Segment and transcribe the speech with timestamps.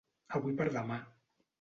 [0.39, 0.99] Avui per demà.